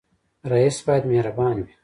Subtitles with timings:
[0.51, 1.73] رئیس باید مهربان وي